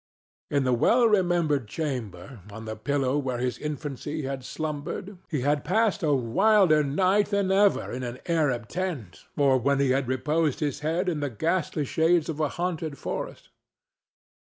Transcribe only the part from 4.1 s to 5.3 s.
had slumbered,